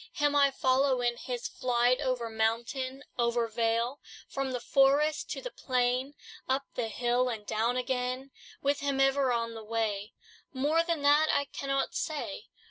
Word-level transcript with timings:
Him 0.13 0.35
I 0.35 0.49
follow 0.49 0.99
in 1.01 1.15
his 1.17 1.47
flight, 1.47 2.01
Over 2.01 2.27
mountain, 2.27 3.03
over 3.19 3.47
vale, 3.47 3.99
From 4.27 4.49
the 4.49 4.59
forest 4.59 5.29
to 5.29 5.41
the 5.43 5.51
plain, 5.51 6.15
Up 6.49 6.63
the 6.73 6.87
hill, 6.87 7.29
and 7.29 7.45
down 7.45 7.77
again. 7.77 8.31
With 8.63 8.79
him 8.79 8.99
ever 8.99 9.31
on 9.31 9.53
the 9.53 9.63
way: 9.63 10.13
More 10.51 10.81
than 10.83 11.03
that, 11.03 11.29
I 11.31 11.45
cannot 11.45 11.93
say. 11.93 12.45